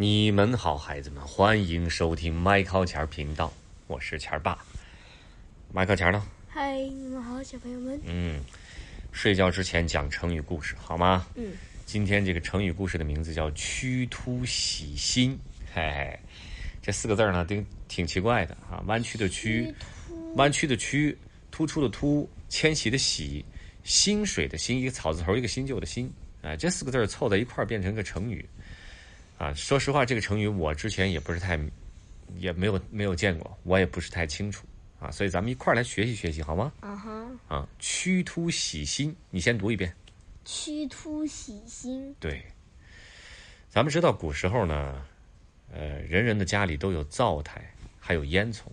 [0.00, 3.52] 你们好，孩子们，欢迎收听麦考钱儿频道，
[3.86, 4.58] 我是钱儿爸。
[5.70, 6.26] 麦考钱儿呢？
[6.48, 8.00] 嗨，你们好，小朋友们。
[8.06, 8.40] 嗯，
[9.12, 11.26] 睡觉之前讲成语故事好吗？
[11.34, 11.52] 嗯，
[11.84, 15.38] 今天这个成语故事的名字叫“屈突喜新”。
[15.74, 16.18] 嘿嘿，
[16.80, 18.82] 这四个字儿呢，挺挺奇怪的啊。
[18.86, 19.70] 弯曲的曲，
[20.34, 21.14] 弯曲的曲，
[21.50, 23.44] 突出的突，迁徙的徙，
[23.84, 26.10] 薪水的薪，一个草字头，一个新旧的新。
[26.40, 28.42] 啊，这四个字儿凑在一块儿变成一个成语。
[29.40, 31.58] 啊，说实话，这个成语我之前也不是太，
[32.36, 34.66] 也没有没有见过，我也不是太清楚
[35.00, 36.70] 啊，所以咱们一块儿来学习学习好吗？
[36.80, 39.90] 啊哈，啊，屈突喜新，你先读一遍。
[40.44, 42.44] 屈突喜新，对，
[43.70, 45.02] 咱们知道古时候呢，
[45.72, 47.64] 呃，人人的家里都有灶台，
[47.98, 48.64] 还有烟囱，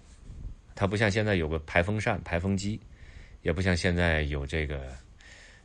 [0.75, 2.77] 它不像现在有个排风扇、排风机，
[3.41, 4.93] 也不像现在有这个，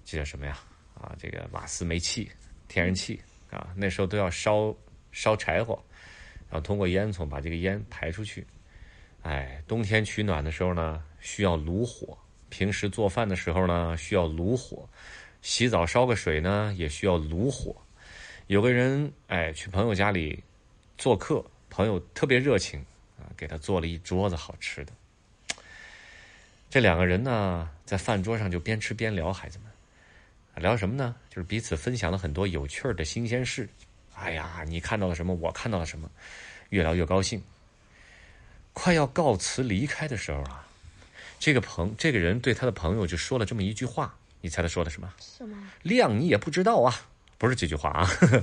[0.04, 0.56] 这叫什么呀？
[0.94, 2.30] 啊，这个瓦斯、煤气、
[2.68, 4.72] 天然气啊，那时候都要烧
[5.12, 5.80] 烧柴火，
[6.50, 8.44] 然后通过烟囱把这个烟排出去。
[9.22, 14.88] 哎，冬天取暖的时候呢，需要炉火；平时做饭的时候呢，需要炉火；
[15.42, 17.76] 洗澡烧个水呢，也需要炉火。
[18.48, 20.42] 有个人哎去朋友家里
[20.98, 22.84] 做客，朋友特别热情
[23.16, 24.92] 啊，给他做了一桌子好吃的。
[26.68, 29.70] 这两个人呢，在饭桌上就边吃边聊，孩子们
[30.62, 31.14] 聊什么呢？
[31.30, 33.68] 就是彼此分享了很多有趣的新鲜事。
[34.22, 35.34] 哎呀，你看到了什么？
[35.34, 36.08] 我看到了什么？
[36.70, 37.42] 越聊越高兴。
[38.72, 40.66] 快要告辞离开的时候啊，
[41.38, 45.12] 这个朋这个人对他的朋友就说了这么一句话，你猜他说的什么？
[45.18, 45.70] 什么？
[45.82, 46.94] 量你也不知道啊，
[47.36, 48.04] 不是这句话啊。
[48.06, 48.42] 呵 呵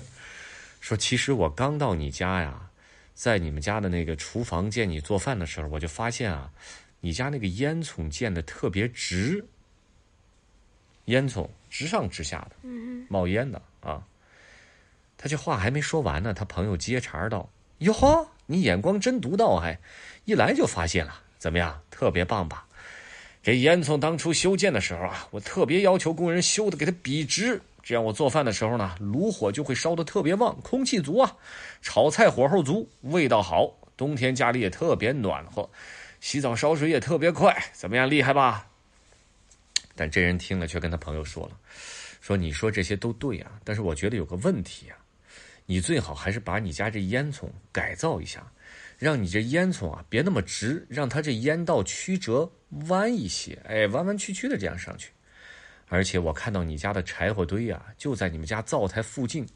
[0.81, 2.69] 说其实我刚到你家呀，
[3.15, 6.51] 在你们家的那个厨房见你做饭的时候，我就发现啊，
[6.99, 9.43] 你家那个烟囱建的特别直，
[11.05, 14.05] 烟囱直上直下的，嗯冒烟的啊。
[15.21, 19.77] 他这话还没说完呢，他朋友接茬道：“哟呵，你眼光真独到，还
[20.23, 21.77] 一来就发现了，怎么样？
[21.91, 22.65] 特别棒吧？
[23.43, 31.35] 这烟囱当初修建的时候啊，我特别要求工人修的给它笔直，这样我做饭的时候呢，炉火就会烧的特别旺，空气足啊，
[31.81, 33.69] 炒菜火候足，味道好。
[33.97, 35.69] 冬天家里也特别暖和，
[36.21, 38.09] 洗澡烧水也特别快，怎么样？
[38.09, 38.65] 厉害吧？”
[39.97, 41.57] 但这人听了却跟他朋友说了
[42.21, 44.95] ：“说你说这些都对啊，但是我觉得有个问题啊。”
[45.71, 48.51] 你最好还是把你家这烟囱改造一下，
[48.97, 52.51] 让你这烟囱啊别那么直，让它这烟道曲折
[52.87, 55.11] 弯一些，哎，弯弯曲曲的这样上去。
[55.87, 59.47] 而且我看到你家的柴火堆啊，就在你们家灶台附近，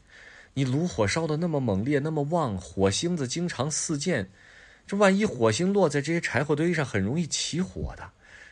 [0.52, 4.24] 你炉火烧的那么猛烈，那么旺，火星子经常四溅，
[4.86, 8.08] 这万一火星落在这些柴火堆上，很容易起火的，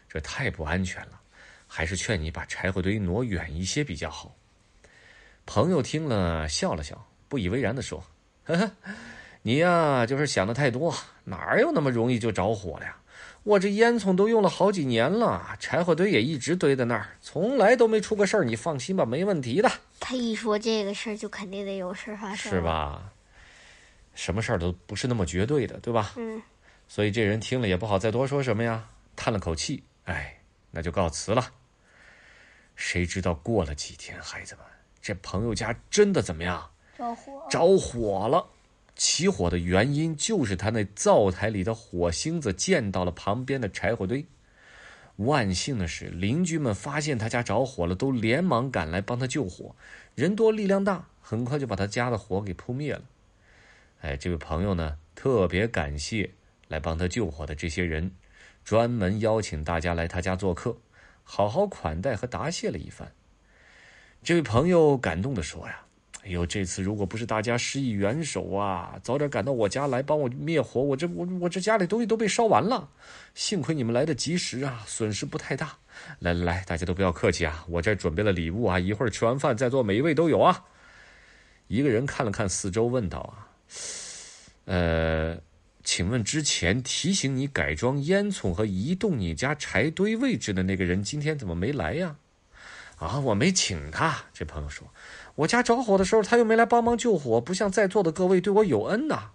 [0.08, 1.20] 这太不安全了。
[1.68, 4.34] 还是劝你把柴火堆挪远一些比较好。
[5.46, 7.06] 朋友听了笑了笑。
[7.32, 8.04] 不以为然的说
[8.44, 8.70] ：“呵呵，
[9.41, 10.94] 你呀，就是想的太多，
[11.25, 12.94] 哪有那么容易就着火了呀？
[13.43, 18.44] 我这烟囱都用了好几年了，柴火堆也一直堆在那儿，从来都没出过事儿。
[18.44, 22.60] 你放心吧，没问题的。”他一说这个事儿，就肯定得有事儿发生，是？
[22.60, 23.10] 吧？
[24.14, 26.12] 什么事儿都不是那么绝对的，对吧？
[26.16, 26.43] 嗯，
[26.87, 30.38] 所以这人听了也不好再多说什么呀，叹了口气，哎，
[30.70, 31.50] 那就告辞了。
[32.76, 34.64] 谁知道过了几天，孩子们，
[35.00, 36.69] 这朋友家真的怎么样？
[36.97, 38.47] 着火，着火了，
[38.94, 44.26] 起火的原因就是他那灶台里的火星子溅到了旁边的柴火堆。
[45.16, 49.75] 万幸的是，邻居们发现他家着火了，都连忙赶来帮他救火。
[50.14, 53.02] 人多力量大，很快就把他家的火给扑灭了。
[54.00, 56.31] 哎，这位朋友呢，特别感谢
[56.69, 58.10] 来帮他救火的这些人，
[58.64, 60.76] 专门邀请大家来他家做客，
[61.25, 63.12] 好好款待和答谢了一番。
[64.22, 65.84] 这位朋友感动地说呀。
[66.24, 72.88] 哎呦，这次如果不是大家施以援手啊，早点赶到我家来帮我灭火，我这我我这家里东西都被烧完了。
[73.34, 75.76] 幸亏你们来的及时啊，损失不太大。
[76.20, 80.64] 来来来，大家都不要客气啊，我这准备了礼物啊，一会儿吃完饭再做，每一位都有啊。
[81.66, 83.48] 一个人看了看四周，问道啊，
[84.66, 85.36] 呃，
[85.82, 92.16] 请问之前提醒你改装烟囱和移动你家柴堆位置的那个人，今天怎么没来呀？
[92.96, 94.16] 啊，我没请他。
[94.32, 94.86] 这朋友说。
[95.34, 99.30] 我家着火的时候，他又没来帮忙救火，不像在座的各位对我有恩呐。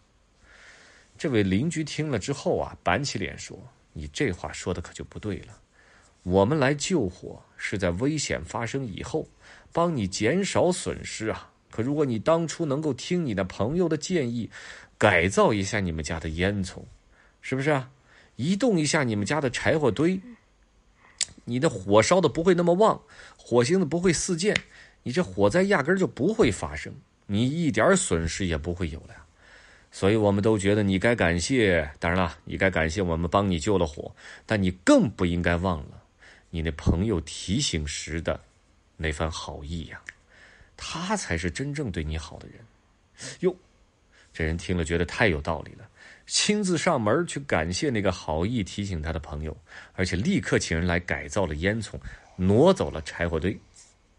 [1.17, 3.57] 这位邻居听了之后啊，板起脸说
[3.93, 5.57] ：“你这话说的可就不对了。
[6.21, 9.27] 我们来救火是在危险发生以后，
[9.73, 11.49] 帮你减少损失啊。
[11.71, 14.49] 可如果你当初能够听你的朋友的建议，
[14.99, 16.83] 改造一下你们家的烟囱，
[17.41, 17.89] 是不是啊？
[18.35, 20.21] 移动一下你们家的柴火堆，
[21.47, 23.01] 你的火烧的不会那么旺，
[23.35, 24.55] 火星子不会四溅。”
[25.03, 26.93] 你这火灾压根儿就不会发生，
[27.27, 29.25] 你一点损失也不会有了呀。
[29.89, 31.89] 所以我们都觉得你该感谢。
[31.97, 34.13] 当然了，你该感谢我们帮你救了火，
[34.45, 36.03] 但你更不应该忘了
[36.49, 38.41] 你那朋友提醒时的
[38.97, 40.01] 那番好意呀。
[40.75, 42.57] 他才是真正对你好的人。
[43.39, 43.55] 哟，
[44.37, 45.89] 这人听了觉得太有道理了，
[46.27, 49.57] 亲自上门去感谢那个好意提醒他的朋友，
[49.93, 51.95] 而且立刻请人来改造了烟囱，
[52.35, 53.59] 挪走了柴火堆。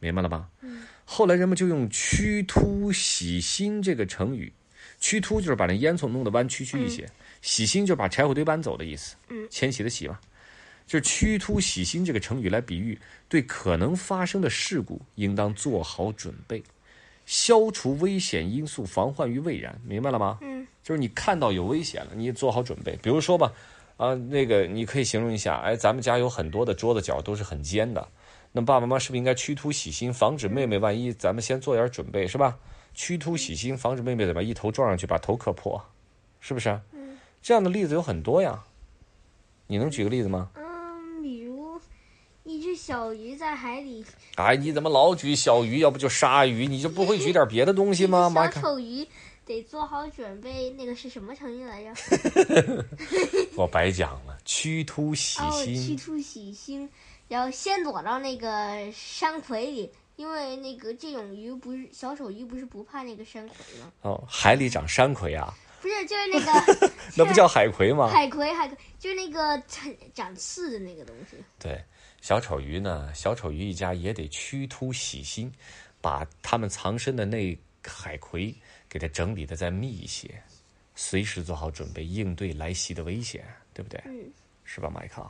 [0.01, 0.49] 明白了吧？
[0.63, 0.83] 嗯。
[1.05, 4.53] 后来人们就用“驱突洗心”这个成语
[4.99, 7.09] ，“驱突”就是把那烟囱弄得弯曲曲一些
[7.41, 9.15] ，“洗心”就是把柴火堆搬走的意思。
[9.29, 9.47] 嗯。
[9.49, 10.19] 迁徙的“徙”嘛，
[10.85, 12.99] 就是“驱突洗心”这个成语来比喻
[13.29, 16.61] 对可能发生的事故应当做好准备，
[17.29, 19.79] 消除危险因素，防患于未然。
[19.85, 20.39] 明白了吗？
[20.41, 20.67] 嗯。
[20.83, 22.99] 就是你看到有危险了，你做好准备。
[23.03, 23.53] 比如说吧，
[23.99, 28.09] 啊，那个你可以形容一下，哎，咱们家有很多的桌子角都是很尖的。
[28.51, 31.13] 那爸爸妈妈是不是应该趋突洗心，防止妹妹万一？
[31.13, 32.57] 咱们先做点准备，是吧？
[32.95, 35.85] 趋突洗心，防止妹妹怎么一头撞上去把头磕破，
[36.41, 36.71] 是不是？
[36.93, 37.19] 嗯。
[37.43, 38.65] 这样的例子有很多呀，
[39.67, 40.51] 你能举个例子吗？
[42.49, 44.03] 一只小鱼在海里。
[44.37, 45.81] 哎，你怎么老举小鱼？
[45.81, 46.67] 要不就鲨鱼？
[46.67, 48.31] 你就不会举点别的东西吗？
[48.35, 49.07] 小丑鱼
[49.45, 51.93] 得做好准备，那个是什么成语来着？
[53.55, 55.89] 我白讲了，驱突洗心。
[55.89, 56.89] 驱突喜心。
[57.29, 63.93] 然后先躲到那个山葵里，因为那个这种鱼不是小丑鱼，不是不怕那个山葵吗？
[64.01, 65.53] 哦，海里长山葵啊？
[65.83, 68.09] 不是，就是那个，那不叫海葵吗？
[68.09, 71.37] 海葵，海葵，就是那个长长刺的那个东西。
[71.59, 71.81] 对，
[72.21, 75.51] 小丑鱼呢，小丑鱼一家也得屈突洗心，
[76.01, 78.55] 把他们藏身的那海葵
[78.89, 80.29] 给它整理的再密一些，
[80.95, 84.01] 随时做好准备应对来袭的危险，对不对？
[84.05, 84.31] 嗯，
[84.65, 85.25] 是吧，迈克？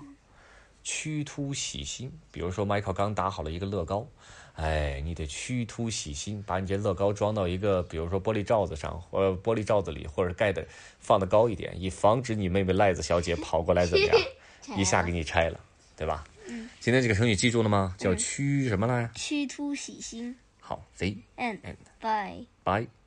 [0.82, 4.06] 屈突洗心，比如说迈克刚打好了一个乐高，
[4.54, 10.66] 哎，你得屈突洗心，把你这乐高装到一个，比如说玻璃罩子上，呃玻璃罩子里，或者盖的
[10.98, 14.16] 放的高一点，以防止你妹妹赖子小姐跑过来怎么样，
[14.78, 15.60] 一下给你拆了，
[15.94, 16.24] 对吧？
[16.48, 16.68] 嗯。
[16.80, 17.94] 今天这个成语记住了吗？
[17.98, 19.10] 叫屈什么来？
[19.14, 20.36] 屈突喜心。
[20.60, 21.58] 好，Z and
[22.00, 22.97] bye bye。